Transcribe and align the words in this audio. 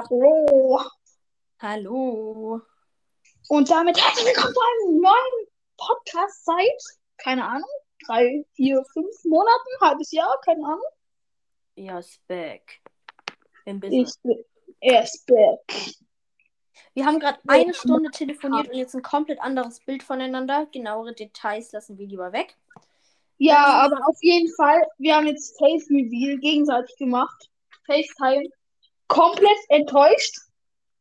Hallo. 0.00 0.80
Hallo. 1.60 2.62
Und 3.48 3.70
damit 3.70 4.00
herzlich 4.02 4.28
willkommen 4.28 4.54
zu 4.54 4.60
einem 4.60 5.00
neuen 5.02 5.48
Podcast 5.76 6.44
seit, 6.46 6.98
keine 7.18 7.44
Ahnung, 7.46 7.68
drei, 8.06 8.46
vier, 8.54 8.82
fünf 8.94 9.24
Monaten, 9.24 9.68
halbes 9.82 10.10
Jahr, 10.10 10.40
keine 10.42 10.64
Ahnung. 10.64 10.86
Ja, 11.74 11.98
ist 11.98 12.26
back. 12.28 12.80
Im 13.66 13.76
Ich 13.76 13.80
Business. 13.82 14.18
bin 14.22 14.44
erst 14.80 15.26
back. 15.26 15.94
Wir 16.94 17.04
haben 17.04 17.20
gerade 17.20 17.38
eine 17.46 17.74
Stunde 17.74 18.10
telefoniert 18.10 18.68
und 18.68 18.76
jetzt 18.76 18.94
ein 18.94 19.02
komplett 19.02 19.40
anderes 19.42 19.80
Bild 19.80 20.02
voneinander. 20.02 20.66
Genauere 20.72 21.14
Details 21.14 21.72
lassen 21.72 21.98
wir 21.98 22.06
lieber 22.06 22.32
weg. 22.32 22.56
Ja, 23.36 23.66
aber 23.84 23.98
auf 24.08 24.16
jeden 24.22 24.50
Fall, 24.54 24.82
wir 24.96 25.16
haben 25.16 25.26
jetzt 25.26 25.58
Face 25.58 25.90
Reveal 25.90 26.38
gegenseitig 26.38 26.96
gemacht. 26.96 27.50
FaceTime. 27.84 28.48
Komplett 29.10 29.58
enttäuscht. 29.68 30.38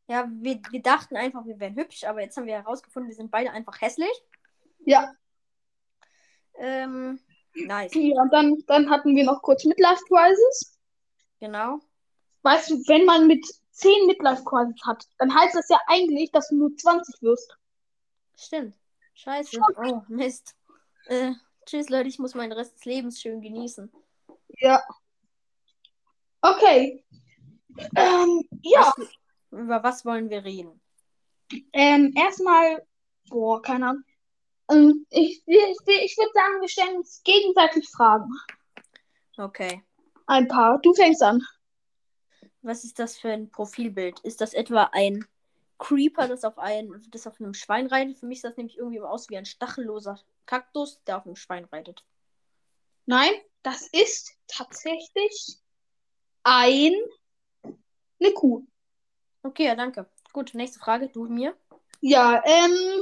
Ja, 0.08 0.27
wir, 0.31 0.59
wir 0.72 0.81
dachten 0.81 1.16
einfach, 1.16 1.45
wir 1.45 1.59
wären 1.59 1.76
hübsch, 1.76 2.04
aber 2.04 2.22
jetzt 2.22 2.35
haben 2.35 2.48
wir 2.48 2.55
herausgefunden, 2.55 3.08
wir 3.08 3.16
sind 3.16 3.30
beide 3.30 3.52
einfach 3.52 3.80
hässlich. 3.80 4.12
Ja. 4.84 5.13
Ähm, 6.58 7.20
nice. 7.54 7.94
ja 7.94 8.20
und 8.20 8.34
dann, 8.34 8.58
dann 8.66 8.90
hatten 8.90 9.16
wir 9.16 9.23
noch 9.23 9.44
kurz 9.44 9.63
Midlife 9.66 10.04
Crisis. 10.08 10.80
Genau. 11.40 11.80
Weißt 12.41 12.72
du, 12.72 12.76
wenn 12.88 13.05
man 13.05 13.27
mit 13.27 13.45
10 13.73 14.08
Midlife 14.08 14.44
Crisis 14.44 14.82
hat, 14.84 15.05
dann 15.20 15.34
heißt 15.34 15.54
das 15.54 15.70
ja 15.70 15.80
eigentlich, 15.85 16.32
dass 16.32 16.49
du 16.49 16.55
nur 16.55 16.76
20 16.76 17.21
wirst. 17.21 17.55
Stimmt. 18.35 18.76
Scheiße. 19.13 19.60
Oh, 19.77 20.02
Mist. 20.07 20.55
Äh, 21.05 21.34
tschüss, 21.68 21.90
Leute, 21.90 22.10
ich 22.10 22.18
muss 22.18 22.34
meinen 22.34 22.54
Rest 22.54 22.77
des 22.77 22.85
Lebens 22.85 23.21
schön 23.21 23.41
genießen. 23.41 23.91
Ja. 24.57 24.82
Okay. 26.41 27.05
Ähm, 27.96 28.48
ja, 28.62 28.94
Was, 28.96 29.08
über 29.52 29.84
was 29.84 30.05
wollen 30.05 30.30
wir 30.30 30.44
reden? 30.44 30.80
ähm, 31.74 32.13
erstmal, 32.16 32.86
boah, 33.30 33.62
keine 33.62 33.88
Ahnung. 33.90 34.04
Ähm, 34.71 35.05
ich 35.10 35.41
ich, 35.46 35.77
ich 35.86 36.18
würde 36.18 36.32
sagen, 36.34 36.62
wir 36.62 36.70
stellen 36.70 36.98
uns 36.98 37.21
gegenseitig 37.24 37.90
Fragen. 37.90 38.30
Okay. 39.38 39.84
Ein 40.27 40.48
paar. 40.48 40.80
Du 40.80 40.94
fängst 40.94 41.24
an. 41.24 41.41
Was 42.62 42.84
ist 42.84 42.99
das 42.99 43.18
für 43.18 43.32
ein 43.32 43.49
Profilbild? 43.49 44.20
Ist 44.20 44.41
das 44.41 44.54
etwa 44.54 44.90
ein 44.91 45.26
Creeper, 45.80 46.27
das 46.27 46.43
auf, 46.43 46.60
ein, 46.60 46.91
das 47.10 47.26
auf 47.26 47.40
einem 47.40 47.54
Schwein 47.54 47.88
reitet? 47.88 48.20
Für 48.20 48.26
mich 48.26 48.41
sieht 48.41 48.49
das 48.52 48.58
nämlich 48.58 48.77
irgendwie 48.77 48.99
aus 49.02 49.30
wie 49.30 49.38
ein 49.38 49.46
stachelloser 49.46 50.20
Kaktus, 50.46 51.02
der 51.05 51.18
auf 51.18 51.26
einem 51.26 51.38
Schwein 51.38 51.66
reitet. 51.66 52.04
Nein, 53.05 53.32
das 53.64 53.88
ist 53.88 54.34
tatsächlich 54.48 55.58
ein 56.43 56.93
eine 58.20 58.34
Kuh. 58.34 58.65
Okay, 59.43 59.65
ja, 59.65 59.75
danke. 59.75 60.09
Gut, 60.34 60.53
nächste 60.53 60.79
Frage. 60.79 61.09
Du 61.09 61.25
mir. 61.25 61.55
Ja, 62.01 62.41
ähm, 62.45 63.01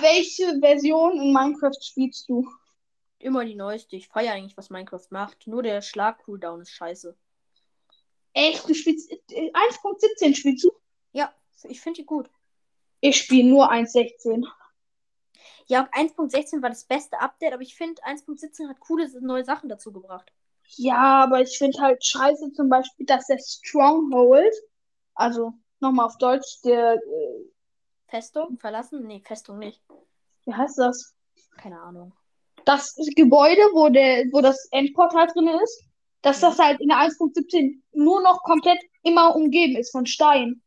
welche 0.00 0.58
Version 0.60 1.20
in 1.20 1.32
Minecraft 1.32 1.80
spielst 1.80 2.28
du? 2.28 2.48
Immer 3.18 3.44
die 3.44 3.54
neueste. 3.54 3.96
Ich 3.96 4.08
feiere 4.08 4.34
eigentlich, 4.34 4.56
was 4.56 4.70
Minecraft 4.70 5.06
macht. 5.10 5.46
Nur 5.46 5.62
der 5.62 5.82
Schlag-Cooldown 5.82 6.62
ist 6.62 6.70
scheiße. 6.70 7.16
Echt, 8.32 8.68
du 8.68 8.74
spielst 8.74 9.10
äh, 9.10 9.50
1.17 9.50 10.34
spielst 10.36 10.64
du? 10.64 10.72
Ja, 11.12 11.34
ich 11.64 11.80
finde 11.80 12.00
die 12.00 12.06
gut. 12.06 12.30
Ich 13.00 13.16
spiele 13.16 13.48
nur 13.48 13.72
1.16. 13.72 14.46
Ja, 15.66 15.82
und 15.82 15.92
1.16 15.92 16.62
war 16.62 16.68
das 16.68 16.84
beste 16.84 17.20
Update, 17.20 17.52
aber 17.52 17.62
ich 17.62 17.74
finde 17.74 18.02
1.17 18.02 18.68
hat 18.68 18.80
coole 18.80 19.08
neue 19.20 19.44
Sachen 19.44 19.68
dazu 19.68 19.92
gebracht. 19.92 20.32
Ja, 20.76 21.24
aber 21.24 21.40
ich 21.40 21.56
finde 21.58 21.80
halt 21.80 22.04
scheiße 22.04 22.52
zum 22.52 22.68
Beispiel, 22.68 23.06
dass 23.06 23.26
der 23.26 23.38
Stronghold, 23.38 24.54
also 25.14 25.52
nochmal 25.80 26.06
auf 26.06 26.18
Deutsch, 26.18 26.60
der, 26.64 26.94
äh, 26.94 27.44
Festung 28.08 28.58
verlassen? 28.58 29.06
Nee, 29.06 29.20
Festung 29.24 29.58
nicht. 29.58 29.82
wie 30.44 30.54
heißt 30.54 30.78
das? 30.78 31.14
Keine 31.58 31.80
Ahnung. 31.80 32.12
Das 32.64 32.94
Gebäude, 33.16 33.60
wo 33.72 33.88
der, 33.88 34.24
wo 34.32 34.40
das 34.40 34.66
Endportal 34.70 35.26
drin 35.28 35.48
ist, 35.62 35.84
dass 36.22 36.40
Ja. 36.40 36.50
das 36.50 36.58
halt 36.58 36.80
in 36.80 36.88
der 36.88 36.98
1.17 36.98 37.82
nur 37.92 38.22
noch 38.22 38.42
komplett 38.42 38.78
immer 39.02 39.34
umgeben 39.36 39.76
ist 39.76 39.90
von 39.92 40.06
Stein. 40.06 40.62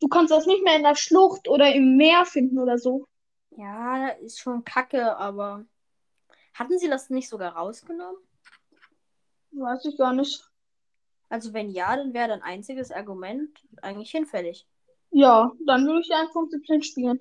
Du 0.00 0.08
kannst 0.08 0.32
das 0.32 0.46
nicht 0.46 0.62
mehr 0.64 0.76
in 0.76 0.82
der 0.82 0.94
Schlucht 0.96 1.48
oder 1.48 1.72
im 1.74 1.96
Meer 1.96 2.24
finden 2.24 2.58
oder 2.58 2.78
so. 2.78 3.06
Ja, 3.50 4.08
ist 4.08 4.40
schon 4.40 4.64
kacke, 4.64 5.16
aber 5.16 5.64
hatten 6.54 6.78
sie 6.78 6.88
das 6.88 7.10
nicht 7.10 7.28
sogar 7.28 7.56
rausgenommen? 7.56 8.16
Weiß 9.52 9.84
ich 9.84 9.96
gar 9.96 10.12
nicht. 10.12 10.42
Also 11.28 11.52
wenn 11.52 11.70
ja, 11.70 11.96
dann 11.96 12.12
wäre 12.14 12.28
dein 12.28 12.42
einziges 12.42 12.90
Argument 12.90 13.50
eigentlich 13.82 14.10
hinfällig. 14.10 14.66
Ja, 15.12 15.52
dann 15.66 15.86
würde 15.86 16.00
ich 16.00 16.06
die 16.08 16.12
1.17 16.14 16.82
spielen. 16.82 17.20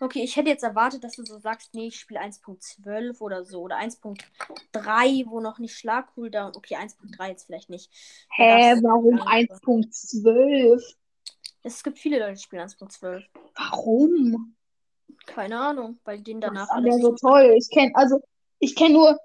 Okay, 0.00 0.22
ich 0.22 0.36
hätte 0.36 0.48
jetzt 0.50 0.62
erwartet, 0.62 1.02
dass 1.02 1.16
du 1.16 1.24
so 1.24 1.38
sagst, 1.38 1.74
nee, 1.74 1.88
ich 1.88 1.98
spiele 1.98 2.20
1.12 2.20 3.20
oder 3.20 3.44
so. 3.44 3.62
Oder 3.62 3.78
1.3, 3.78 5.24
wo 5.28 5.40
noch 5.40 5.58
nicht 5.58 5.76
Schlag-Cooldown. 5.76 6.52
Okay, 6.56 6.76
1.3 6.76 7.28
jetzt 7.30 7.46
vielleicht 7.46 7.68
nicht. 7.68 7.90
Hä, 8.30 8.70
gab's- 8.74 8.82
warum 8.84 9.18
Ja. 9.18 9.24
1.12? 9.24 10.94
Es 11.64 11.82
gibt 11.82 11.98
viele 11.98 12.20
Leute, 12.20 12.34
die 12.34 12.42
spielen 12.42 12.62
1.12. 12.62 13.24
Warum? 13.56 14.54
Keine 15.26 15.58
Ahnung, 15.58 15.98
weil 16.04 16.20
denen 16.20 16.40
Das 16.40 16.50
danach 16.50 16.64
ist 16.64 16.70
alles. 16.70 16.94
ja 16.96 17.02
so 17.02 17.14
toll. 17.16 17.54
Ich 17.58 17.68
kenne 17.70 17.90
also 17.94 18.20
ich 18.60 18.76
kenne 18.76 18.94
nur 18.94 19.18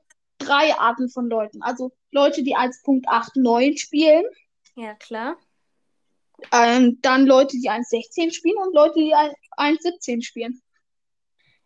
drei 0.46 0.74
Arten 0.78 1.10
von 1.10 1.28
Leuten. 1.30 1.62
Also 1.62 1.92
Leute, 2.12 2.44
die 2.44 2.56
1.89 2.56 3.80
spielen, 3.80 4.26
Ja, 4.76 4.94
klar. 4.96 5.38
ähm, 6.52 7.00
dann 7.02 7.26
Leute, 7.26 7.58
die 7.58 7.70
1.16 7.70 8.34
spielen 8.34 8.58
und 8.58 8.74
Leute, 8.76 9.00
die 9.00 9.14
1.17 9.16 10.22
spielen. 10.24 10.62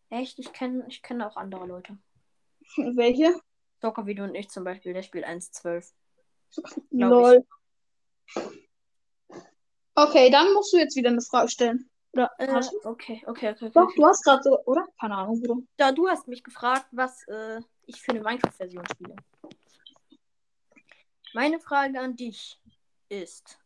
Echt, 0.10 0.40
ich 0.40 0.54
kenne 0.54 0.86
ich 0.88 1.02
kenn 1.02 1.22
auch 1.22 1.36
andere 1.36 1.66
Leute. 1.66 1.98
Welche? 2.78 3.36
Zocker 3.82 4.06
wie 4.06 4.16
du 4.16 4.24
und 4.24 4.36
ich 4.36 4.50
zum 4.50 4.64
Beispiel, 4.64 4.94
der 4.94 5.04
spielt 5.04 5.26
1.12. 5.26 5.92
Glaub 6.92 7.12
Lol. 7.12 7.46
Okay, 9.96 10.30
dann 10.30 10.54
musst 10.54 10.74
du 10.74 10.78
jetzt 10.78 10.96
wieder 10.96 11.10
eine 11.10 11.22
Frage 11.22 11.50
stellen. 11.50 11.90
Oder 12.14 12.32
Äh, 12.38 12.48
okay, 12.84 12.84
okay, 12.86 13.22
okay. 13.26 13.50
okay, 13.52 13.72
Doch, 13.74 13.84
okay. 13.84 13.94
du 13.98 14.06
hast 14.06 14.24
gerade 14.24 14.44
so, 14.44 14.60
oder? 14.66 14.86
Keine 15.00 15.16
Ahnung, 15.16 15.42
Bruder. 15.42 15.62
Da, 15.76 15.92
du 15.92 16.08
hast 16.08 16.28
mich 16.28 16.44
gefragt, 16.44 16.88
was 16.92 17.28
äh, 17.28 17.62
ich 17.88 18.02
für 18.02 18.12
eine 18.12 18.22
Minecraft-Version 18.22 18.86
spiele. 18.92 19.16
Meine 21.34 21.60
Frage 21.60 22.00
an 22.00 22.16
dich 22.16 22.62
ist: 23.10 23.58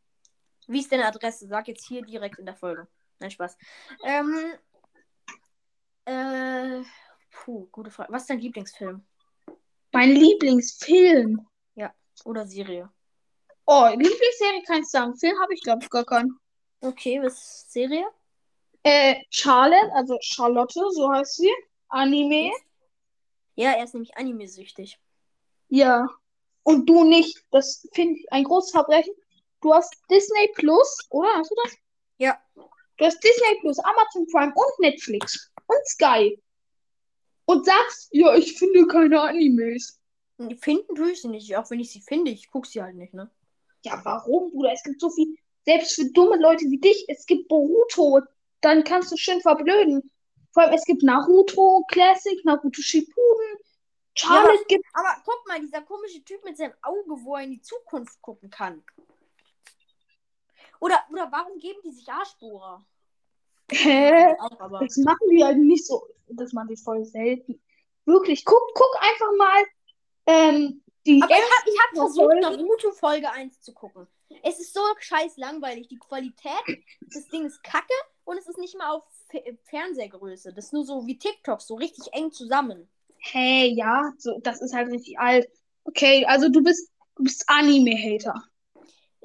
Wie 0.67 0.79
ist 0.79 0.91
deine 0.91 1.05
Adresse? 1.05 1.47
Sag 1.47 1.67
jetzt 1.67 1.85
hier 1.87 2.01
direkt 2.03 2.39
in 2.39 2.45
der 2.45 2.55
Folge. 2.55 2.87
Nein, 3.19 3.31
Spaß. 3.31 3.57
Ähm, 4.03 4.53
äh, 6.05 6.81
puh, 7.29 7.67
gute 7.71 7.91
Frage. 7.91 8.11
Was 8.11 8.23
ist 8.23 8.29
dein 8.29 8.39
Lieblingsfilm 8.39 9.05
Mein 9.91 10.11
Lieblingsfilm. 10.11 11.45
oder 12.25 12.45
Serie? 12.45 12.89
Oh, 13.65 13.87
Lieblingsserie 13.89 14.63
kann 14.65 14.81
ich 14.81 14.87
sagen. 14.89 15.15
Film 15.15 15.39
habe 15.41 15.53
ich, 15.53 15.61
glaube 15.61 15.83
ich, 15.83 15.89
gar 15.89 16.05
keinen. 16.05 16.37
Okay, 16.81 17.21
was 17.21 17.33
ist 17.33 17.71
Serie? 17.71 18.05
Äh, 18.83 19.15
Charlotte, 19.29 19.91
also 19.93 20.17
Charlotte, 20.21 20.79
so 20.91 21.11
heißt 21.11 21.37
sie. 21.37 21.51
Anime. 21.89 22.51
Ja, 23.61 23.73
er 23.73 23.83
ist 23.83 23.93
nämlich 23.93 24.17
anime-süchtig. 24.17 24.99
Ja. 25.69 26.07
Und 26.63 26.89
du 26.89 27.03
nicht. 27.03 27.45
Das 27.51 27.87
finde 27.93 28.19
ich 28.19 28.31
ein 28.31 28.43
großes 28.43 28.71
Verbrechen. 28.71 29.13
Du 29.61 29.73
hast 29.73 29.95
Disney 30.09 30.49
Plus, 30.55 31.07
oder? 31.11 31.29
Hast 31.35 31.51
du 31.51 31.55
das? 31.63 31.75
Ja. 32.17 32.39
Du 32.55 33.05
hast 33.05 33.23
Disney 33.23 33.59
Plus, 33.61 33.77
Amazon 33.79 34.27
Prime 34.31 34.53
und 34.55 34.79
Netflix 34.79 35.51
und 35.67 35.87
Sky. 35.87 36.41
Und 37.45 37.65
sagst, 37.65 38.09
ja, 38.11 38.35
ich 38.35 38.57
finde 38.57 38.87
keine 38.87 39.21
Animes. 39.21 39.99
Finden 40.59 40.95
tue 40.95 41.11
ich 41.11 41.21
sie 41.21 41.27
nicht, 41.27 41.55
auch 41.55 41.69
wenn 41.69 41.79
ich 41.79 41.91
sie 41.91 42.01
finde, 42.01 42.31
ich 42.31 42.49
gucke 42.49 42.67
sie 42.67 42.81
halt 42.81 42.95
nicht, 42.95 43.13
ne? 43.13 43.29
Ja, 43.83 44.01
warum, 44.03 44.51
Bruder? 44.51 44.71
Es 44.71 44.83
gibt 44.83 44.99
so 44.99 45.11
viel, 45.11 45.35
selbst 45.65 45.93
für 45.95 46.05
dumme 46.11 46.37
Leute 46.37 46.65
wie 46.65 46.79
dich, 46.79 47.05
es 47.07 47.27
gibt 47.27 47.47
Boruto. 47.47 48.21
Dann 48.61 48.83
kannst 48.83 49.11
du 49.11 49.17
schön 49.17 49.41
verblöden. 49.41 50.10
Vor 50.51 50.63
allem, 50.63 50.73
es 50.73 50.83
gibt 50.83 51.03
Naruto 51.03 51.83
Classic, 51.87 52.43
Naruto 52.43 52.81
Shippuden. 52.81 53.57
Charlotte 54.13 54.65
gibt. 54.67 54.85
Aber 54.93 55.21
guck 55.25 55.47
mal, 55.47 55.59
dieser 55.61 55.81
komische 55.81 56.23
Typ 56.23 56.43
mit 56.43 56.57
seinem 56.57 56.73
Auge, 56.81 57.23
wo 57.23 57.35
er 57.35 57.43
in 57.43 57.51
die 57.51 57.61
Zukunft 57.61 58.21
gucken 58.21 58.49
kann. 58.49 58.83
Oder, 60.79 61.01
oder 61.11 61.31
warum 61.31 61.57
geben 61.59 61.79
die 61.85 61.91
sich 61.91 62.09
Arschbohrer? 62.09 62.85
Hä? 63.71 64.35
Auch. 64.39 64.79
Das 64.81 64.97
machen 64.97 65.29
die 65.29 65.43
halt 65.43 65.57
nicht 65.57 65.85
so. 65.85 66.05
Das 66.27 66.51
machen 66.51 66.69
die 66.69 66.77
voll 66.77 67.05
selten. 67.05 67.61
Wirklich, 68.05 68.43
guck, 68.43 68.61
guck 68.73 68.97
einfach 68.99 69.31
mal 69.37 69.65
ähm, 70.25 70.83
die 71.05 71.21
Aber 71.21 71.31
ich 71.31 71.41
habe 71.41 71.69
ich 71.69 71.79
hab 71.79 71.95
versucht. 71.95 72.41
Naruto 72.41 72.91
Folge 72.91 73.31
1 73.31 73.61
zu 73.61 73.73
gucken. 73.73 74.07
Es 74.43 74.59
ist 74.59 74.73
so 74.73 74.81
scheiß 74.99 75.37
langweilig. 75.37 75.87
Die 75.87 75.99
Qualität, 75.99 76.85
das 77.01 77.27
Ding 77.29 77.45
ist 77.45 77.63
kacke 77.63 77.93
und 78.31 78.37
es 78.37 78.47
ist 78.47 78.57
nicht 78.57 78.77
mal 78.77 78.91
auf 78.91 79.03
Fernsehgröße. 79.65 80.53
Das 80.53 80.65
ist 80.65 80.73
nur 80.73 80.85
so 80.85 81.05
wie 81.05 81.17
TikTok, 81.17 81.61
so 81.61 81.75
richtig 81.75 82.13
eng 82.13 82.31
zusammen. 82.31 82.89
Hey, 83.17 83.73
ja, 83.75 84.11
so, 84.17 84.39
das 84.39 84.61
ist 84.61 84.73
halt 84.73 84.91
richtig 84.91 85.19
alt. 85.19 85.47
Okay, 85.83 86.25
also 86.25 86.49
du 86.49 86.63
bist 86.63 86.91
Du 87.15 87.23
bist 87.25 87.43
Anime-Hater. 87.47 88.43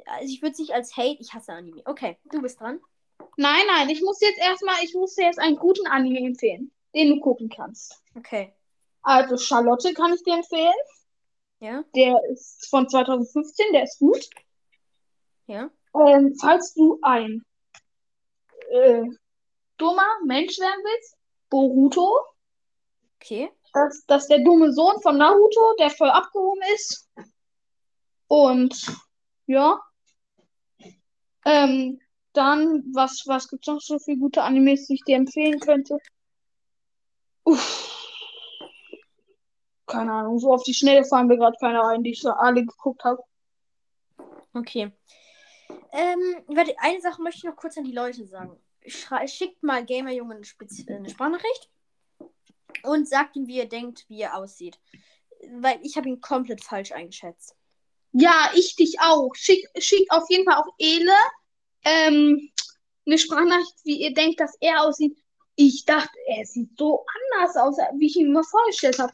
Also 0.05 0.26
ich 0.26 0.43
würde 0.43 0.53
es 0.53 0.58
nicht 0.58 0.73
als 0.75 0.97
Hate, 0.97 1.17
ich 1.20 1.32
hasse 1.32 1.53
Anime. 1.53 1.82
Okay, 1.87 2.19
du 2.25 2.43
bist 2.43 2.61
dran. 2.61 2.81
Nein, 3.37 3.62
nein, 3.69 3.88
ich 3.88 4.03
muss 4.03 4.20
jetzt 4.20 4.38
erstmal, 4.38 4.76
ich 4.85 4.93
muss 4.94 5.14
dir 5.14 5.25
jetzt 5.25 5.38
einen 5.38 5.56
guten 5.56 5.87
Anime 5.87 6.19
empfehlen, 6.19 6.70
den 6.94 7.08
du 7.11 7.20
gucken 7.20 7.49
kannst. 7.49 8.03
Okay. 8.17 8.53
Also 9.03 9.38
Charlotte 9.38 9.94
kann 9.94 10.12
ich 10.12 10.23
dir 10.25 10.35
empfehlen. 10.35 10.75
Ja, 11.61 11.85
Der 11.94 12.20
ist 12.31 12.69
von 12.69 12.87
2015, 12.88 13.73
der 13.73 13.85
ist 13.85 13.99
gut. 13.99 14.29
ja. 15.47 15.70
Ähm, 15.94 16.35
falls 16.38 16.75
du 16.75 16.99
ein 17.00 17.43
äh, 18.70 19.04
dummer 19.78 20.06
Mensch 20.24 20.58
werden 20.58 20.82
willst, 20.84 21.16
Boruto. 21.50 22.20
Okay. 23.20 23.50
Das, 23.72 24.04
das 24.06 24.22
ist 24.22 24.30
der 24.30 24.44
dumme 24.44 24.72
Sohn 24.72 25.00
von 25.02 25.18
Naruto, 25.18 25.74
der 25.78 25.90
voll 25.90 26.10
abgehoben 26.10 26.62
ist. 26.74 27.08
Und 28.28 28.86
ja. 29.46 29.80
Ähm, 31.44 32.00
dann, 32.32 32.84
was, 32.94 33.22
was 33.26 33.48
gibt's 33.48 33.68
noch 33.68 33.80
so 33.80 33.98
für 33.98 34.16
gute 34.16 34.42
Animes, 34.42 34.86
die 34.86 34.94
ich 34.94 35.04
dir 35.04 35.16
empfehlen 35.16 35.60
könnte? 35.60 35.98
Uff. 37.44 37.92
Keine 39.86 40.12
Ahnung, 40.12 40.38
so 40.38 40.52
auf 40.52 40.64
die 40.64 40.74
Schnelle 40.74 41.04
fallen 41.04 41.28
mir 41.28 41.36
gerade 41.36 41.56
keine 41.60 41.84
ein, 41.84 42.02
die 42.02 42.10
ich 42.10 42.20
so 42.20 42.30
alle 42.30 42.64
geguckt 42.64 43.04
habe. 43.04 43.22
Okay. 44.52 44.92
Ähm, 45.92 46.44
warte, 46.48 46.74
eine 46.78 47.00
Sache 47.00 47.22
möchte 47.22 47.38
ich 47.38 47.44
noch 47.44 47.56
kurz 47.56 47.76
an 47.76 47.84
die 47.84 47.92
Leute 47.92 48.26
sagen. 48.26 48.58
Schrei 48.86 49.26
schickt 49.26 49.62
mal 49.62 49.84
Gamerjungen 49.84 50.38
eine, 50.38 50.46
äh, 50.88 50.94
eine 50.94 51.10
Sprachnachricht 51.10 51.70
und 52.82 53.08
sagt 53.08 53.36
ihm, 53.36 53.46
wie 53.46 53.58
ihr 53.58 53.68
denkt, 53.68 54.04
wie 54.08 54.20
er 54.20 54.36
aussieht. 54.36 54.78
Weil 55.50 55.78
ich 55.82 55.96
habe 55.96 56.08
ihn 56.08 56.20
komplett 56.20 56.62
falsch 56.62 56.92
eingeschätzt. 56.92 57.56
Ja, 58.12 58.50
ich 58.54 58.76
dich 58.76 58.96
auch. 59.00 59.34
Schick, 59.34 59.68
schick 59.78 60.10
auf 60.10 60.28
jeden 60.30 60.44
Fall 60.44 60.56
auch 60.56 60.72
Ele 60.78 61.12
ähm, 61.84 62.50
eine 63.06 63.18
Sprachnachricht, 63.18 63.84
wie 63.84 64.02
ihr 64.02 64.14
denkt, 64.14 64.40
dass 64.40 64.56
er 64.60 64.82
aussieht. 64.82 65.16
Ich 65.54 65.84
dachte, 65.84 66.18
er 66.26 66.44
sieht 66.44 66.76
so 66.76 67.04
anders 67.32 67.56
aus, 67.56 67.76
wie 67.98 68.06
ich 68.06 68.16
ihn 68.16 68.32
mir 68.32 68.44
vorgestellt 68.44 68.98
habe. 68.98 69.12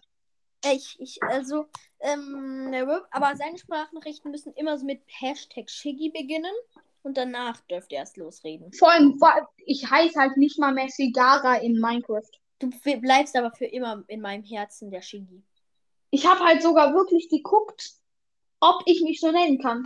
Äh, 0.64 0.74
Ich, 0.74 0.96
ich, 0.98 1.22
also, 1.22 1.66
ähm, 2.02 2.74
aber 3.10 3.36
seine 3.36 3.58
Sprachnachrichten 3.58 4.30
müssen 4.30 4.52
immer 4.54 4.76
so 4.76 4.84
mit 4.84 5.02
Hashtag 5.06 5.70
Shiggy 5.70 6.10
beginnen 6.10 6.52
und 7.02 7.16
danach 7.16 7.60
dürft 7.62 7.92
ihr 7.92 7.98
erst 7.98 8.16
losreden. 8.16 8.72
Vor 8.72 8.90
allem, 8.90 9.20
ich 9.64 9.88
heiße 9.88 10.18
halt 10.18 10.36
nicht 10.36 10.58
mal 10.58 10.72
mehr 10.72 10.88
Sigara 10.88 11.56
in 11.56 11.80
Minecraft. 11.80 12.30
Du 12.58 12.70
bleibst 13.00 13.36
aber 13.36 13.52
für 13.52 13.66
immer 13.66 14.04
in 14.08 14.20
meinem 14.20 14.44
Herzen 14.44 14.90
der 14.90 15.02
Shiggy. 15.02 15.42
Ich 16.10 16.26
habe 16.26 16.40
halt 16.40 16.62
sogar 16.62 16.92
wirklich 16.92 17.28
geguckt, 17.28 17.92
ob 18.60 18.82
ich 18.86 19.02
mich 19.02 19.20
so 19.20 19.30
nennen 19.30 19.60
kann. 19.60 19.82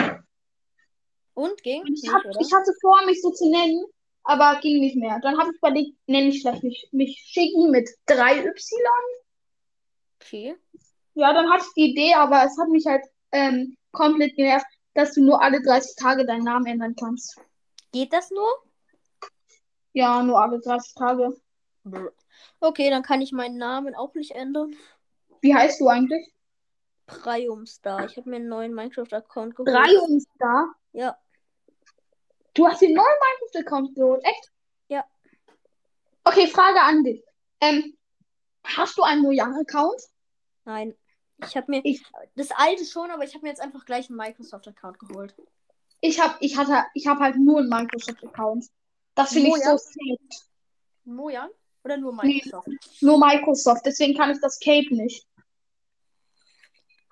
Und 1.35 1.63
ging? 1.63 1.83
Ich, 1.85 2.03
Nicht, 2.03 2.13
hab, 2.13 2.25
oder? 2.25 2.41
ich 2.41 2.53
hatte 2.53 2.73
vor, 2.81 3.05
mich 3.05 3.21
so 3.21 3.31
zu 3.31 3.51
nennen, 3.51 3.85
aber 4.25 4.59
ging 4.61 4.81
nicht 4.81 4.97
mehr. 4.97 5.21
Dann 5.21 5.39
habe 5.39 5.51
ich 5.51 5.59
überlegt, 5.59 5.97
nenne 6.07 6.29
ich 6.29 6.41
vielleicht 6.41 6.65
nicht 6.65 6.93
mich 6.93 7.23
Shiggy 7.27 7.69
mit 7.71 7.89
3Y. 8.09 8.53
Okay. 10.21 10.57
Ja, 11.17 11.33
dann 11.33 11.51
hatte 11.51 11.65
ich 11.67 11.73
die 11.75 11.91
Idee, 11.93 12.15
aber 12.15 12.45
es 12.45 12.59
hat 12.59 12.69
mich 12.69 12.85
halt 12.85 13.03
ähm, 13.33 13.75
komplett 13.91 14.37
genervt, 14.37 14.67
dass 14.93 15.15
du 15.15 15.25
nur 15.25 15.41
alle 15.41 15.63
30 15.63 15.97
Tage 15.97 16.27
deinen 16.27 16.45
Namen 16.45 16.67
ändern 16.67 16.95
kannst. 16.95 17.41
Geht 17.91 18.13
das 18.13 18.31
nur? 18.31 18.47
Ja, 19.95 20.23
nur 20.23 20.39
alle 20.39 20.61
30 20.61 20.95
Tage. 20.95 21.35
Okay, 22.61 22.91
dann 22.91 23.03
kann 23.03 23.23
ich 23.23 23.33
meinen 23.33 23.57
Namen 23.57 23.95
auch 23.95 24.13
nicht 24.13 24.33
ändern. 24.33 24.77
Wie 25.41 25.55
heißt 25.55 25.81
du 25.81 25.89
eigentlich? 25.89 26.31
Priumstar. 27.07 28.05
Ich 28.05 28.19
habe 28.19 28.29
mir 28.29 28.37
einen 28.37 28.49
neuen 28.49 28.75
Minecraft-Account 28.75 29.57
geholt. 29.57 29.75
Drei 29.75 29.89
Ja. 30.93 31.17
Du 32.53 32.67
hast 32.67 32.83
den 32.83 32.93
neuen 32.93 33.07
Minecraft-Account 33.07 33.95
geholt, 33.95 34.23
echt? 34.23 34.53
Ja. 34.89 35.03
Okay, 36.25 36.47
Frage 36.49 36.83
an 36.83 37.05
dich. 37.05 37.25
Ähm, 37.63 37.97
hast 38.65 38.99
du 38.99 39.03
einen 39.03 39.23
Mojang-Account? 39.23 40.03
Nein. 40.67 40.95
Ich 41.45 41.57
habe 41.57 41.71
mir 41.71 41.81
Ich- 41.85 42.03
das 42.35 42.51
alte 42.53 42.85
schon, 42.85 43.11
aber 43.11 43.25
ich 43.25 43.35
habe 43.35 43.43
mir 43.43 43.51
jetzt 43.51 43.61
einfach 43.61 43.85
gleich 43.85 44.09
einen 44.09 44.17
Microsoft-Account 44.17 44.99
geholt. 44.99 45.35
Ich 46.01 46.21
hab, 46.21 46.37
ich 46.41 46.57
hatte, 46.57 46.85
ich 46.95 47.07
habe 47.07 47.21
halt 47.21 47.37
nur 47.37 47.59
einen 47.61 47.69
Microsoft-Account. 47.69 48.67
Das 49.15 49.33
finde 49.33 49.49
ich 49.49 49.55
so 49.65 49.77
sad. 49.77 50.45
Mojang? 51.05 51.51
Oder 51.85 51.97
nur 51.99 52.13
Nee. 52.25 52.35
Microsoft? 52.45 52.69
Nur 53.01 53.19
Microsoft, 53.19 53.87
deswegen 53.87 54.17
kann 54.17 54.31
ich 54.31 54.41
das 54.41 54.59
Cape 54.59 54.95
nicht. 54.95 55.27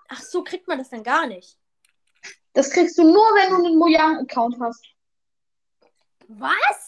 Ach 0.08 0.20
so, 0.20 0.42
kriegt 0.42 0.68
man 0.68 0.78
das 0.78 0.90
dann 0.90 1.02
gar 1.02 1.26
nicht. 1.26 1.56
Das 2.52 2.70
kriegst 2.70 2.96
du 2.98 3.02
nur, 3.04 3.14
wenn 3.34 3.50
du 3.50 3.64
einen 3.66 3.78
Mojang-Account 3.78 4.60
hast. 4.60 4.84
Was? 6.28 6.83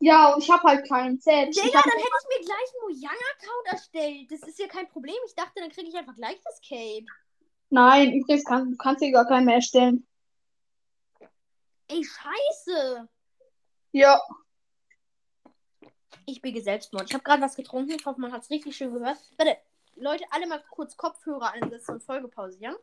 Ja, 0.00 0.32
und 0.32 0.42
ich 0.42 0.50
habe 0.50 0.62
halt 0.62 0.88
keinen. 0.88 1.18
Sad. 1.20 1.48
Digga, 1.48 1.80
dann 1.82 1.92
hätte 1.92 2.08
ich 2.22 2.38
mir 2.38 2.44
gleich 2.44 2.72
einen 2.72 2.82
Mojang-Account 2.82 3.66
erstellt. 3.66 4.30
Das 4.30 4.48
ist 4.48 4.58
ja 4.58 4.68
kein 4.68 4.88
Problem. 4.88 5.16
Ich 5.26 5.34
dachte, 5.34 5.60
dann 5.60 5.70
kriege 5.70 5.88
ich 5.88 5.96
einfach 5.96 6.14
gleich 6.14 6.38
das 6.44 6.60
Cape. 6.60 7.06
nein, 7.70 8.12
übrigens 8.12 8.44
kann, 8.44 8.70
du 8.70 8.76
kannst 8.76 9.02
dir 9.02 9.10
gar 9.10 9.26
keinen 9.26 9.46
mehr 9.46 9.56
erstellen. 9.56 10.06
Ey, 11.88 12.04
scheiße. 12.04 13.08
Ja. 13.92 14.20
Ich 16.26 16.42
biege 16.42 16.60
Selbstmord. 16.60 17.08
Ich 17.08 17.14
habe 17.14 17.24
gerade 17.24 17.42
was 17.42 17.56
getrunken. 17.56 17.92
Ich 17.92 18.04
hoffe, 18.04 18.20
man 18.20 18.32
hat 18.32 18.42
es 18.42 18.50
richtig 18.50 18.76
schön 18.76 18.92
gehört. 18.92 19.16
Warte, 19.36 19.56
Leute, 19.96 20.24
alle 20.30 20.46
mal 20.46 20.62
kurz 20.70 20.96
Kopfhörer 20.96 21.52
einsetzen 21.52 21.94
und 21.94 22.04
Folgepause, 22.04 22.58
ja? 22.60 22.76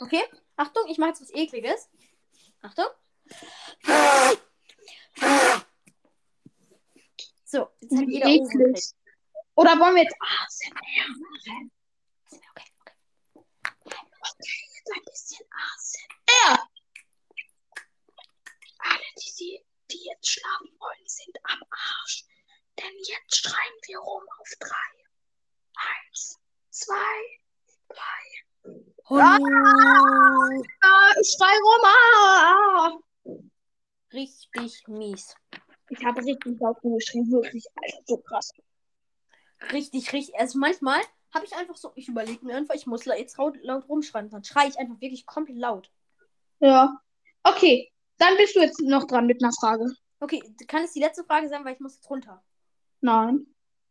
Okay? 0.00 0.22
Achtung, 0.56 0.84
ich 0.88 0.98
mache 0.98 1.10
jetzt 1.10 1.20
was 1.20 1.34
Ekliges. 1.34 1.88
Achtung. 2.62 2.86
So, 7.50 7.68
jetzt 7.80 7.96
hat 7.98 8.08
jeder 8.08 8.28
eklig. 8.28 8.94
Oder 9.56 9.72
wollen 9.80 9.96
wir 9.96 10.04
jetzt 10.04 10.14
ASMR 10.20 11.08
machen? 11.18 11.72
Okay, 12.30 12.46
okay. 12.54 12.70
Okay, 13.82 14.60
jetzt 14.76 14.92
ein 14.94 15.04
bisschen 15.04 15.46
ASMR. 15.50 16.68
Alle, 18.78 19.02
die, 19.18 19.30
sie, 19.30 19.66
die 19.90 20.04
jetzt 20.04 20.28
schlafen 20.30 20.70
wollen, 20.78 21.06
sind 21.06 21.36
am 21.42 21.60
Arsch. 21.70 22.24
Denn 22.78 22.96
jetzt 22.98 23.34
schreien 23.34 23.78
wir 23.88 23.98
rum 23.98 24.22
auf 24.38 24.48
drei. 24.60 24.90
Eins, 25.74 26.38
zwei, 26.70 27.40
drei. 27.88 28.22
Ah, 29.06 29.38
ah, 30.84 31.14
ich 31.20 31.30
schrei 31.36 31.58
rum. 31.58 31.82
Ah, 31.82 32.86
ah. 32.86 32.98
Richtig 34.12 34.86
mies. 34.86 35.34
Ich 35.90 36.04
habe 36.04 36.24
richtig 36.24 36.60
laut 36.60 36.82
rumgeschrien. 36.82 37.30
Wirklich, 37.30 37.66
Alter, 37.74 38.02
so 38.06 38.16
krass. 38.18 38.52
Richtig, 39.72 40.12
richtig. 40.12 40.38
Also 40.38 40.58
manchmal 40.58 41.00
habe 41.34 41.44
ich 41.44 41.54
einfach 41.54 41.76
so, 41.76 41.92
ich 41.94 42.08
überlege 42.08 42.44
mir 42.44 42.56
einfach, 42.56 42.74
ich 42.74 42.86
muss 42.86 43.04
jetzt 43.04 43.36
laut, 43.36 43.56
laut 43.62 43.88
rumschreien. 43.88 44.30
Dann 44.30 44.44
schreie 44.44 44.68
ich 44.68 44.78
einfach 44.78 45.00
wirklich 45.00 45.26
komplett 45.26 45.58
laut. 45.58 45.90
Ja. 46.60 47.00
Okay, 47.42 47.92
dann 48.18 48.36
bist 48.36 48.54
du 48.54 48.60
jetzt 48.60 48.80
noch 48.80 49.04
dran 49.04 49.26
mit 49.26 49.42
einer 49.42 49.52
Frage. 49.52 49.86
Okay, 50.20 50.42
kann 50.68 50.84
es 50.84 50.92
die 50.92 51.00
letzte 51.00 51.24
Frage 51.24 51.48
sein, 51.48 51.64
weil 51.64 51.74
ich 51.74 51.80
muss 51.80 51.96
jetzt 51.96 52.08
runter. 52.10 52.42
Nein, 53.00 53.46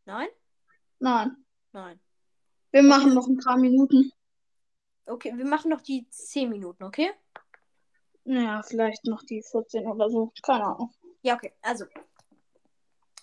Nein? 0.06 0.28
nein. 1.00 1.36
Nein. 1.72 2.00
Wir 2.72 2.84
machen 2.84 3.14
noch 3.14 3.28
ein 3.28 3.38
paar 3.38 3.58
Minuten. 3.58 4.12
Okay, 5.06 5.34
wir 5.36 5.46
machen 5.46 5.72
noch 5.72 5.82
die 5.82 6.08
10 6.10 6.50
Minuten, 6.50 6.84
okay? 6.84 7.12
Ja, 8.26 8.62
vielleicht 8.62 9.06
noch 9.06 9.24
die 9.24 9.42
14 9.42 9.88
oder 9.88 10.10
so. 10.10 10.32
Keine 10.44 10.66
Ahnung. 10.66 10.94
Ja, 11.22 11.36
okay. 11.36 11.54
Also. 11.62 11.86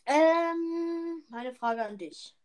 Ähm, 0.06 1.24
meine 1.28 1.54
Frage 1.54 1.84
an 1.84 1.98
dich. 1.98 2.36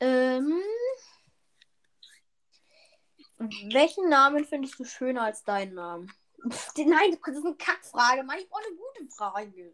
Ähm, 0.00 0.60
welchen 3.70 4.08
Namen 4.08 4.44
findest 4.44 4.78
du 4.78 4.84
schöner 4.84 5.22
als 5.22 5.44
deinen 5.44 5.74
Namen? 5.74 6.12
Nein, 6.76 7.18
das 7.24 7.36
ist 7.36 7.44
eine 7.44 7.54
Kackfrage. 7.56 8.22
Mann, 8.22 8.38
ich 8.38 8.48
brauche 8.48 8.62
eine 8.66 8.76
gute 8.76 9.10
Frage. 9.10 9.72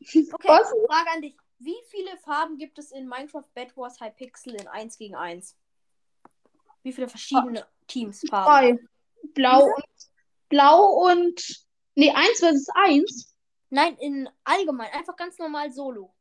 Okay, 0.00 0.48
Was? 0.48 0.68
Frage 0.86 1.10
an 1.14 1.22
dich. 1.22 1.36
Wie 1.58 1.76
viele 1.88 2.16
Farben 2.18 2.58
gibt 2.58 2.78
es 2.78 2.90
in 2.90 3.08
Minecraft 3.08 3.44
Bad 3.54 3.76
Wars 3.76 4.00
Hypixel 4.00 4.54
in 4.54 4.68
1 4.68 4.98
gegen 4.98 5.14
1? 5.14 5.56
Wie 6.82 6.92
viele 6.92 7.08
verschiedene 7.08 7.64
ah. 7.64 7.70
Teams 7.86 8.22
Farben? 8.28 8.76
Drei. 8.76 8.88
Blau 9.34 9.64
und 9.64 9.84
Blau 10.48 10.84
und. 11.08 11.66
Nee, 11.96 12.10
eins 12.10 12.38
versus 12.40 12.68
eins. 12.74 13.36
Nein, 13.70 13.96
in 13.98 14.28
allgemein. 14.44 14.90
Einfach 14.92 15.16
ganz 15.16 15.38
normal 15.38 15.72
Solo. 15.72 16.14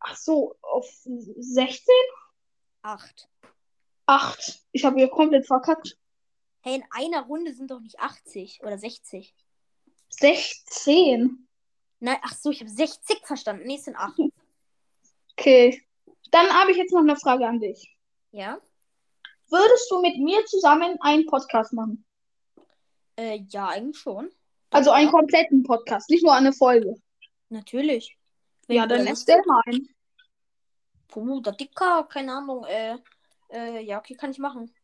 Ach 0.00 0.16
so, 0.16 0.56
auf 0.60 0.86
16? 1.04 1.94
8. 2.82 3.28
Acht. 4.06 4.62
Ich 4.72 4.84
habe 4.84 4.96
hier 4.96 5.08
komplett 5.08 5.46
verkackt. 5.46 5.98
Hey, 6.60 6.76
in 6.76 6.84
einer 6.90 7.22
Runde 7.22 7.54
sind 7.54 7.70
doch 7.70 7.80
nicht 7.80 7.98
80 7.98 8.62
oder 8.62 8.78
60. 8.78 9.34
16. 10.10 11.48
Nein, 12.00 12.18
ach 12.22 12.34
so, 12.34 12.50
ich 12.50 12.60
habe 12.60 12.70
60 12.70 13.26
verstanden. 13.26 13.66
Nee, 13.66 13.76
es 13.76 13.84
sind 13.84 13.96
8. 13.96 14.18
Okay. 15.36 15.82
Dann 16.30 16.46
habe 16.54 16.70
ich 16.70 16.76
jetzt 16.76 16.92
noch 16.92 17.00
eine 17.00 17.16
Frage 17.16 17.44
an 17.44 17.58
dich. 17.58 17.98
Ja? 18.30 18.60
Würdest 19.48 19.90
du 19.90 20.00
mit 20.00 20.16
mir 20.18 20.44
zusammen 20.46 20.96
einen 21.00 21.26
Podcast 21.26 21.72
machen? 21.72 22.04
Äh, 23.16 23.40
ja, 23.48 23.68
eigentlich 23.68 23.98
schon. 23.98 24.30
Also 24.70 24.90
einen 24.90 25.06
Ja. 25.06 25.12
kompletten 25.12 25.62
Podcast, 25.62 26.10
nicht 26.10 26.24
nur 26.24 26.34
eine 26.34 26.52
Folge. 26.52 26.94
Natürlich. 27.48 28.16
Ja, 28.68 28.82
du 28.86 28.96
dann 28.96 29.04
da 29.04 29.10
erstell 29.10 29.42
mal 29.46 29.62
einen. 29.66 29.88
Puh, 31.08 31.40
der 31.40 31.52
Dicker, 31.52 32.04
keine 32.10 32.32
Ahnung, 32.34 32.64
äh, 32.64 32.98
äh, 33.50 33.80
ja, 33.84 33.98
okay, 33.98 34.14
kann 34.14 34.30
ich 34.30 34.38
machen. 34.38 34.74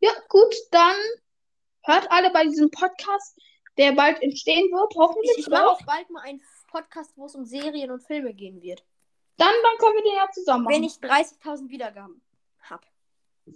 Ja, 0.00 0.10
gut, 0.28 0.54
dann 0.72 0.96
hört 1.84 2.10
alle 2.10 2.30
bei 2.30 2.44
diesem 2.44 2.70
Podcast, 2.70 3.38
der 3.76 3.92
bald 3.92 4.20
entstehen 4.22 4.70
wird, 4.72 4.94
hoffentlich. 4.96 5.30
Ich, 5.36 5.46
ich 5.46 5.48
mache 5.48 5.68
auch 5.68 5.82
bald 5.84 6.10
mal 6.10 6.22
einen 6.22 6.42
Podcast, 6.68 7.12
wo 7.16 7.26
es 7.26 7.34
um 7.34 7.44
Serien 7.44 7.90
und 7.90 8.00
Filme 8.02 8.34
gehen 8.34 8.60
wird. 8.62 8.82
Dann, 9.36 9.52
dann 9.62 9.78
können 9.78 9.96
wir 9.96 10.02
den 10.02 10.16
ja 10.16 10.30
zusammen 10.32 10.64
machen. 10.64 10.74
Wenn 10.74 10.84
ich 10.84 10.94
30.000 10.94 11.68
Wiedergaben 11.68 12.20
habe. 12.62 12.86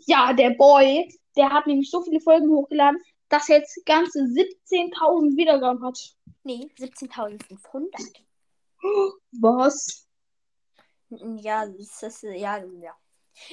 Ja, 0.07 0.33
der 0.33 0.51
Boy, 0.51 1.13
der 1.37 1.51
hat 1.51 1.67
nämlich 1.67 1.91
so 1.91 2.03
viele 2.03 2.21
Folgen 2.21 2.49
hochgeladen, 2.51 3.03
dass 3.35 3.49
er 3.49 3.59
jetzt 3.59 3.85
ganze 3.85 4.21
17.000 4.21 5.37
Wiedergaben 5.37 5.83
hat. 5.85 5.99
Nee, 6.45 6.71
17.500. 6.79 8.21
Was? 9.33 10.07
Ja, 11.09 11.67
das 11.67 12.03
ist, 12.03 12.23
ja, 12.23 12.59
ja. 12.59 12.97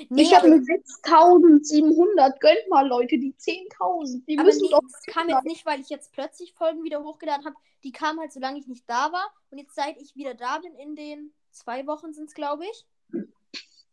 Nee, 0.10 0.22
ich 0.22 0.36
habe 0.36 0.50
nur 0.50 0.60
6.700. 0.60 2.40
Gönnt 2.40 2.70
mal, 2.70 2.88
Leute, 2.88 3.18
die 3.18 3.34
10.000. 3.34 4.24
Die 4.28 4.38
aber 4.38 4.46
müssen 4.46 4.62
nee, 4.62 4.70
doch. 4.70 4.82
das 4.82 5.02
kam 5.08 5.30
jetzt 5.30 5.46
nicht, 5.46 5.66
weil 5.66 5.82
ich 5.82 5.90
jetzt 5.90 6.12
plötzlich 6.12 6.54
Folgen 6.54 6.84
wieder 6.84 7.02
hochgeladen 7.04 7.46
habe. 7.46 7.56
Die 7.84 7.92
kamen 7.92 8.20
halt, 8.20 8.32
solange 8.32 8.60
ich 8.60 8.68
nicht 8.68 8.88
da 8.88 9.12
war. 9.12 9.34
Und 9.50 9.58
jetzt, 9.58 9.74
seit 9.74 9.98
ich 9.98 10.16
wieder 10.16 10.36
da 10.36 10.60
bin, 10.60 10.76
in 10.76 10.96
den 10.96 11.34
zwei 11.50 11.88
Wochen 11.88 12.14
sind 12.14 12.26
es, 12.26 12.36
glaube 12.36 12.66
ich, 12.66 12.86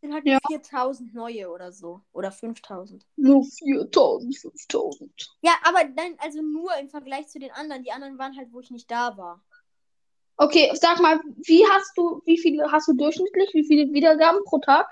sind 0.01 0.13
halt 0.13 0.25
Ja. 0.25 0.39
4.000 0.49 1.13
neue 1.13 1.49
oder 1.49 1.71
so. 1.71 2.01
Oder 2.13 2.29
5.000. 2.29 3.01
Nur 3.17 3.41
4.000, 3.43 4.39
5.000. 4.39 5.29
Ja, 5.41 5.53
aber 5.63 5.83
dann, 5.83 6.15
also 6.19 6.41
nur 6.41 6.75
im 6.77 6.89
Vergleich 6.89 7.27
zu 7.27 7.39
den 7.39 7.51
anderen. 7.51 7.83
Die 7.83 7.91
anderen 7.91 8.17
waren 8.17 8.35
halt, 8.37 8.51
wo 8.51 8.59
ich 8.59 8.71
nicht 8.71 8.89
da 8.89 9.17
war. 9.17 9.43
Okay, 10.37 10.71
sag 10.73 11.01
mal, 11.01 11.19
wie 11.35 11.65
hast 11.69 11.97
du, 11.97 12.21
wie 12.25 12.37
viele 12.37 12.71
hast 12.71 12.87
du 12.87 12.93
durchschnittlich? 12.93 13.53
Wie 13.53 13.65
viele 13.65 13.91
Wiedergaben 13.91 14.43
pro 14.45 14.59
Tag? 14.59 14.87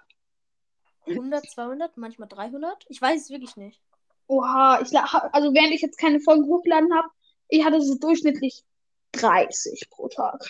100, 1.05 1.49
200, 1.49 1.95
manchmal 1.95 2.27
300. 2.27 2.85
Ich 2.89 3.01
weiß 3.01 3.21
es 3.21 3.29
wirklich 3.29 3.55
nicht. 3.55 3.81
Oha, 4.27 4.81
ich, 4.81 4.97
also 4.97 5.53
während 5.53 5.71
ich 5.71 5.81
jetzt 5.81 5.97
keine 5.97 6.19
Folgen 6.19 6.45
hochgeladen 6.47 6.93
habe, 6.93 7.07
ich 7.47 7.63
hatte 7.63 7.81
so 7.81 7.95
durchschnittlich 7.95 8.65
30 9.13 9.89
pro 9.89 10.09
Tag. 10.09 10.45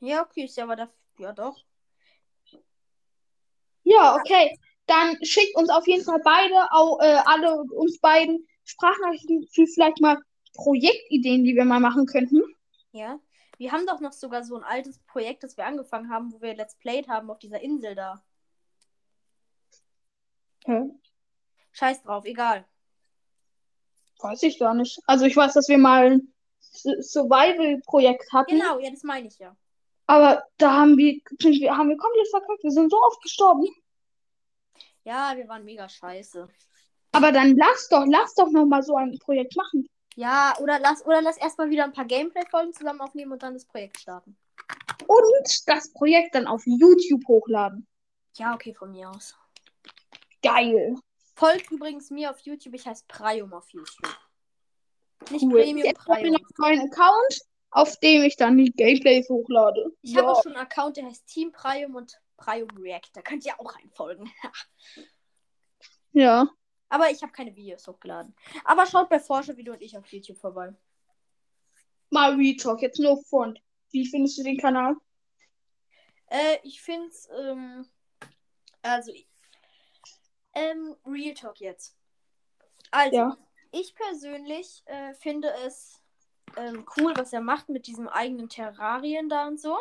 Ja, 0.00 0.22
okay, 0.22 0.44
ist 0.44 0.56
ja 0.56 0.64
aber 0.64 0.76
da. 0.76 0.88
Ja, 1.18 1.32
doch. 1.32 1.65
Ja, 3.88 4.16
okay. 4.16 4.58
Dann 4.86 5.16
schickt 5.24 5.54
uns 5.56 5.70
auf 5.70 5.86
jeden 5.86 6.04
Fall 6.04 6.20
beide, 6.24 6.54
auch, 6.72 6.98
äh, 7.00 7.20
alle 7.24 7.60
uns 7.60 8.00
beiden 8.00 8.46
Sprachnachrichten 8.64 9.46
für 9.52 9.66
vielleicht 9.66 10.00
mal 10.00 10.18
Projektideen, 10.54 11.44
die 11.44 11.54
wir 11.54 11.64
mal 11.64 11.78
machen 11.78 12.06
könnten. 12.06 12.42
Ja. 12.90 13.20
Wir 13.58 13.70
haben 13.72 13.86
doch 13.86 14.00
noch 14.00 14.12
sogar 14.12 14.42
so 14.42 14.56
ein 14.56 14.64
altes 14.64 14.98
Projekt, 15.06 15.44
das 15.44 15.56
wir 15.56 15.66
angefangen 15.66 16.10
haben, 16.10 16.32
wo 16.32 16.40
wir 16.42 16.54
Let's 16.56 16.76
Played 16.76 17.08
haben 17.08 17.30
auf 17.30 17.38
dieser 17.38 17.60
Insel 17.60 17.94
da. 17.94 18.22
Hä? 20.64 20.82
Scheiß 21.72 22.02
drauf, 22.02 22.24
egal. 22.24 22.64
Weiß 24.18 24.42
ich 24.42 24.58
gar 24.58 24.74
nicht. 24.74 24.98
Also 25.06 25.26
ich 25.26 25.36
weiß, 25.36 25.54
dass 25.54 25.68
wir 25.68 25.78
mal 25.78 26.06
ein 26.12 26.34
Su- 26.58 27.00
Survival-Projekt 27.00 28.32
hatten, 28.32 28.58
Genau, 28.58 28.78
ja, 28.80 28.90
das 28.90 29.04
meine 29.04 29.28
ich 29.28 29.38
ja. 29.38 29.54
Aber 30.06 30.44
da 30.58 30.72
haben 30.72 30.96
wir, 30.96 31.20
haben 31.76 31.88
wir 31.88 31.96
komplett 31.96 32.28
verkackt. 32.30 32.62
Wir 32.62 32.70
sind 32.70 32.90
so 32.90 33.00
oft 33.02 33.22
gestorben. 33.22 33.66
Ja, 35.04 35.32
wir 35.36 35.48
waren 35.48 35.64
mega 35.64 35.88
scheiße. 35.88 36.48
Aber 37.12 37.32
dann 37.32 37.56
lass 37.56 37.88
doch, 37.88 38.04
lass 38.06 38.34
doch 38.34 38.50
noch 38.50 38.66
mal 38.66 38.82
so 38.82 38.96
ein 38.96 39.18
Projekt 39.18 39.56
machen. 39.56 39.88
Ja, 40.16 40.54
oder 40.60 40.78
lass, 40.80 41.04
oder 41.04 41.22
lass 41.22 41.36
erstmal 41.36 41.70
wieder 41.70 41.84
ein 41.84 41.92
paar 41.92 42.04
Gameplay-Folgen 42.06 42.72
zusammen 42.72 43.00
aufnehmen 43.00 43.32
und 43.32 43.42
dann 43.42 43.54
das 43.54 43.66
Projekt 43.66 44.00
starten. 44.00 44.36
Und 45.06 45.62
das 45.66 45.92
Projekt 45.92 46.34
dann 46.34 46.46
auf 46.46 46.62
YouTube 46.66 47.26
hochladen. 47.28 47.86
Ja, 48.36 48.54
okay, 48.54 48.74
von 48.74 48.90
mir 48.90 49.10
aus. 49.10 49.34
Geil. 50.42 50.96
Folgt 51.34 51.70
übrigens 51.70 52.10
mir 52.10 52.30
auf 52.30 52.38
YouTube, 52.40 52.74
ich 52.74 52.86
heiße 52.86 53.04
Prium 53.08 53.52
auf 53.52 53.68
YouTube. 53.70 54.16
Nicht 55.30 55.44
Cool. 55.44 55.52
Premium, 55.62 55.86
Jetzt 55.86 56.06
habe 56.06 56.20
ich 56.20 56.32
Prium. 56.32 56.42
noch 56.42 56.58
meinen 56.58 56.90
Account, 56.90 57.40
auf 57.70 57.96
dem 58.00 58.22
ich 58.22 58.36
dann 58.36 58.56
die 58.56 58.72
Gameplays 58.72 59.28
hochlade. 59.28 59.90
Ich 60.02 60.12
Ja. 60.12 60.18
habe 60.22 60.30
auch 60.32 60.42
schon 60.42 60.52
einen 60.52 60.62
Account, 60.66 60.96
der 60.96 61.06
heißt 61.06 61.26
Team 61.26 61.52
Prium 61.52 61.94
und 61.94 62.20
Prium 62.36 62.68
React. 62.78 63.10
Da 63.14 63.22
könnt 63.22 63.44
ihr 63.46 63.58
auch 63.60 63.74
reinfolgen. 63.76 64.30
Ja. 66.12 66.48
Aber 66.88 67.10
ich 67.10 67.20
habe 67.22 67.32
keine 67.32 67.54
Videos 67.54 67.86
hochgeladen. 67.86 68.34
Aber 68.64 68.86
schaut 68.86 69.10
bei 69.10 69.20
Forscher 69.20 69.56
Video 69.58 69.74
und 69.74 69.82
ich 69.82 69.98
auf 69.98 70.06
YouTube 70.06 70.38
vorbei. 70.38 70.74
Mal 72.08 72.36
Retalk, 72.36 72.80
jetzt 72.80 72.98
nur 73.00 73.22
Front. 73.24 73.60
Wie 73.90 74.06
findest 74.06 74.38
du 74.38 74.42
den 74.44 74.56
Kanal? 74.56 74.94
Äh, 76.28 76.56
ich 76.62 76.80
finde 76.80 77.08
es, 77.08 77.28
ähm, 77.38 77.86
also, 78.82 79.12
ähm, 80.54 80.96
Real 81.04 81.34
Talk 81.34 81.60
jetzt. 81.60 81.96
Also, 82.90 83.16
Ja. 83.16 83.36
ich 83.72 83.94
persönlich 83.94 84.82
äh, 84.86 85.12
finde 85.14 85.52
es 85.66 86.00
ähm, 86.56 86.86
cool, 86.96 87.12
was 87.16 87.32
er 87.32 87.40
macht 87.40 87.68
mit 87.68 87.86
diesem 87.86 88.08
eigenen 88.08 88.48
Terrarien 88.48 89.28
da 89.28 89.46
und 89.46 89.60
so. 89.60 89.78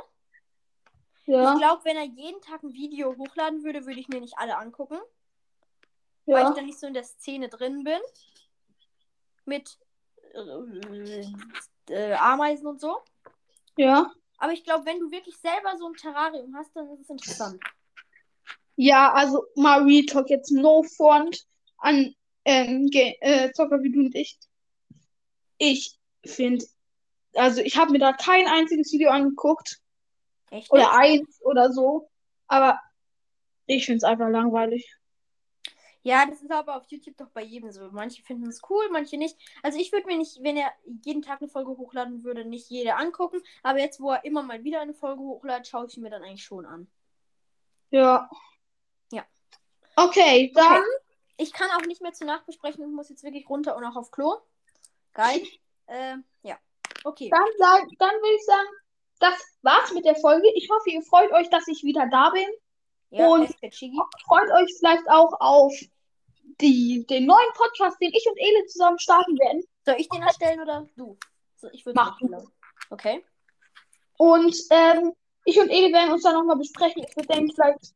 Ich 1.25 1.33
Ja. 1.33 1.55
glaube, 1.55 1.85
wenn 1.85 1.97
er 1.97 2.03
jeden 2.05 2.41
Tag 2.41 2.61
ein 2.63 2.73
Video 2.73 3.15
hochladen 3.17 3.63
würde, 3.63 3.85
würde 3.85 3.99
ich 3.99 4.07
mir 4.07 4.21
nicht 4.21 4.37
alle 4.37 4.57
angucken, 4.57 4.97
weil 6.25 6.43
ich 6.43 6.49
Ja. 6.49 6.53
dann 6.53 6.65
nicht 6.65 6.79
so 6.79 6.87
in 6.87 6.93
der 6.93 7.03
Szene 7.03 7.49
drin 7.49 7.83
bin. 7.83 7.99
Mit 9.45 9.77
äh, 10.33 11.25
äh, 11.89 12.13
Ameisen 12.13 12.67
und 12.67 12.79
so. 12.79 13.01
Ja. 13.77 14.11
Aber 14.37 14.53
ich 14.53 14.63
glaube, 14.63 14.85
wenn 14.85 14.99
du 14.99 15.11
wirklich 15.11 15.37
selber 15.37 15.77
so 15.77 15.87
ein 15.87 15.93
Terrarium 15.93 16.55
hast, 16.55 16.75
dann 16.75 16.89
ist 16.91 17.01
es 17.01 17.09
interessant. 17.09 17.63
Ja, 18.75 19.13
also 19.13 19.45
mal 19.55 19.83
Retalk, 19.83 20.29
jetzt 20.29 20.51
no 20.51 20.83
Front 20.83 21.45
an 21.77 22.13
ähm, 22.43 22.89
äh, 22.91 23.51
Zocker 23.53 23.81
wie 23.81 23.91
du 23.91 23.99
und 24.01 24.15
ich. 24.15 24.37
Ich 25.57 25.97
finde, 26.25 26.65
also 27.33 27.61
ich 27.61 27.77
habe 27.77 27.91
mir 27.91 27.99
da 27.99 28.13
kein 28.13 28.47
einziges 28.47 28.91
Video 28.91 29.09
angeguckt. 29.09 29.79
Echt? 30.51 30.71
Oder 30.71 30.93
eins 30.93 31.41
oder 31.41 31.71
so. 31.71 32.09
Aber 32.47 32.79
ich 33.65 33.85
finde 33.85 33.97
es 33.97 34.03
einfach 34.03 34.29
langweilig. 34.29 34.95
Ja, 36.03 36.27
das 36.27 36.43
ist 36.43 36.51
aber 36.51 36.75
auf 36.77 36.83
YouTube 36.87 37.17
doch 37.17 37.29
bei 37.29 37.41
jedem 37.41 37.71
so. 37.71 37.89
Manche 37.91 38.21
finden 38.21 38.47
es 38.47 38.61
cool, 38.69 38.87
manche 38.91 39.17
nicht. 39.17 39.35
Also 39.63 39.79
ich 39.79 39.91
würde 39.91 40.05
mir 40.05 40.17
nicht, 40.17 40.37
wenn 40.43 40.55
er 40.55 40.71
jeden 41.03 41.23
Tag 41.23 41.41
eine 41.41 41.49
Folge 41.49 41.71
hochladen 41.71 42.23
würde, 42.23 42.45
nicht 42.45 42.69
jede 42.69 42.95
angucken. 42.95 43.41
Aber 43.63 43.79
jetzt, 43.79 43.99
wo 43.99 44.11
er 44.11 44.23
immer 44.23 44.43
mal 44.43 44.63
wieder 44.63 44.81
eine 44.81 44.93
Folge 44.93 45.21
hochladet, 45.21 45.67
schaue 45.67 45.87
ich 45.87 45.97
mir 45.97 46.11
dann 46.11 46.21
eigentlich 46.21 46.43
schon 46.43 46.67
an. 46.67 46.87
Ja. 47.89 48.29
Ja. 49.11 49.25
Okay, 49.95 50.51
dann. 50.53 50.83
Ich 51.37 51.51
kann 51.51 51.71
auch 51.71 51.85
nicht 51.87 52.03
mehr 52.03 52.13
zur 52.13 52.27
Nachbesprechung. 52.27 52.85
Ich 52.85 52.93
muss 52.93 53.09
jetzt 53.09 53.23
wirklich 53.23 53.49
runter 53.49 53.75
und 53.75 53.83
auch 53.83 53.95
auf 53.95 54.11
Klo. 54.11 54.35
Geil. 55.13 55.41
ähm, 55.87 56.23
ja. 56.43 56.57
Okay. 57.03 57.29
Dann, 57.29 57.45
sag, 57.57 57.87
dann 57.99 58.15
würde 58.15 58.35
ich 58.35 58.45
sagen, 58.45 58.67
das 59.19 59.57
war's 59.61 59.91
mit 59.93 60.05
der 60.05 60.15
Folge. 60.15 60.47
Ich 60.55 60.69
hoffe, 60.69 60.89
ihr 60.89 61.01
freut 61.01 61.31
euch, 61.31 61.49
dass 61.49 61.67
ich 61.67 61.83
wieder 61.83 62.07
da 62.09 62.29
bin. 62.31 62.47
Ja, 63.11 63.27
und-. 63.27 63.47
Freut 63.49 64.51
euch 64.51 64.75
vielleicht 64.77 65.09
auch 65.09 65.33
auf 65.39 65.73
die, 66.61 67.05
den 67.07 67.25
neuen 67.25 67.53
Podcast, 67.53 68.01
den 68.01 68.11
ich 68.13 68.25
und 68.29 68.37
Ele 68.37 68.65
zusammen 68.65 68.99
starten 68.99 69.37
werden. 69.37 69.63
Soll 69.85 69.95
ich 69.97 70.09
den 70.09 70.21
erstellen 70.21 70.61
oder 70.61 70.87
du? 70.95 71.17
So, 71.57 71.69
ich 71.71 71.85
würde 71.85 71.99
Mach. 71.99 72.19
Okay. 72.89 73.23
Und 74.17 74.55
ähm, 74.69 75.13
ich 75.45 75.59
und 75.59 75.69
Ele 75.69 75.93
werden 75.93 76.11
uns 76.11 76.23
dann 76.23 76.33
nochmal 76.33 76.57
besprechen. 76.57 77.03
Ich 77.07 77.15
würde 77.15 77.27
denken, 77.27 77.53
vielleicht 77.53 77.93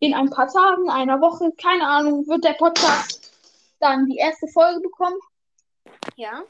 in 0.00 0.14
ein 0.14 0.30
paar 0.30 0.48
Tagen, 0.48 0.90
einer 0.90 1.20
Woche, 1.20 1.52
keine 1.52 1.86
Ahnung, 1.86 2.26
wird 2.26 2.44
der 2.44 2.54
Podcast 2.54 3.32
dann 3.80 4.06
die 4.06 4.16
erste 4.16 4.46
Folge 4.48 4.80
bekommen. 4.80 5.18
Ja. 6.16 6.44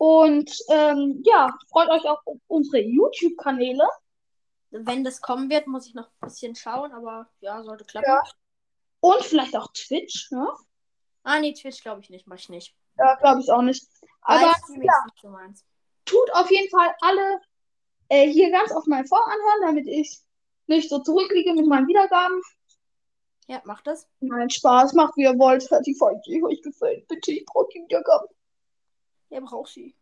Und 0.00 0.50
ähm, 0.70 1.22
ja, 1.26 1.54
freut 1.68 1.90
euch 1.90 2.04
auch 2.04 2.22
auf 2.24 2.38
unsere 2.46 2.80
YouTube-Kanäle. 2.80 3.86
Wenn 4.70 5.04
das 5.04 5.20
kommen 5.20 5.50
wird, 5.50 5.66
muss 5.66 5.86
ich 5.86 5.94
noch 5.94 6.06
ein 6.06 6.26
bisschen 6.26 6.56
schauen, 6.56 6.90
aber 6.92 7.28
ja, 7.40 7.62
sollte 7.62 7.84
klappen. 7.84 8.08
Ja. 8.08 8.22
Und 9.00 9.22
vielleicht 9.22 9.54
auch 9.54 9.70
Twitch. 9.74 10.30
Ne? 10.30 10.48
Ah, 11.22 11.38
nee, 11.38 11.52
Twitch 11.52 11.82
glaube 11.82 12.00
ich 12.00 12.08
nicht, 12.08 12.26
mach 12.26 12.38
ich 12.38 12.48
nicht. 12.48 12.74
Ja, 12.96 13.16
glaube 13.16 13.42
ich 13.42 13.50
auch 13.52 13.60
nicht. 13.60 13.86
Aber 14.22 14.40
Livestreaming 14.40 14.88
ja. 14.88 15.46
nicht 15.48 15.64
tut 16.06 16.32
auf 16.32 16.50
jeden 16.50 16.70
Fall 16.70 16.94
alle 17.02 17.38
äh, 18.08 18.26
hier 18.26 18.50
ganz 18.50 18.72
auf 18.72 18.86
meinen 18.86 19.06
Vor 19.06 19.22
anhören, 19.26 19.60
damit 19.60 19.86
ich 19.86 20.18
nicht 20.66 20.88
so 20.88 21.00
zurückliege 21.00 21.52
mit 21.52 21.66
meinen 21.66 21.88
Wiedergaben. 21.88 22.40
Ja, 23.48 23.60
mach 23.64 23.82
das. 23.82 24.08
Nein, 24.20 24.48
Spaß, 24.48 24.94
macht 24.94 25.18
wie 25.18 25.24
ihr 25.24 25.38
wollt. 25.38 25.70
Hört 25.70 25.86
die 25.86 25.94
Folge, 25.94 26.22
die 26.24 26.42
euch 26.42 26.62
gefällt. 26.62 27.06
Bitte, 27.06 27.32
ich 27.32 27.44
brauche 27.44 27.68
die 27.74 27.82
Wiedergaben. 27.82 28.28
Er 29.30 29.40
braucht 29.40 29.72
sie. 29.72 29.94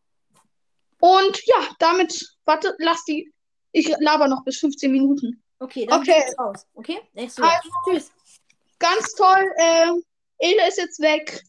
Und 1.00 1.40
ja, 1.46 1.68
damit, 1.78 2.36
warte, 2.44 2.74
lass 2.78 3.04
die. 3.04 3.32
Ich 3.72 3.88
laber 4.00 4.26
noch 4.28 4.42
bis 4.44 4.58
15 4.58 4.90
Minuten. 4.90 5.42
Okay, 5.60 5.86
dann 5.86 6.00
Okay. 6.00 6.24
raus. 6.38 6.66
Okay? 6.74 6.98
Also- 7.14 7.42
Tschüss. 7.86 8.10
Ganz 8.78 9.12
toll. 9.14 9.44
Ähm, 9.60 10.02
Ele 10.38 10.68
ist 10.68 10.78
jetzt 10.78 11.00
weg. 11.00 11.42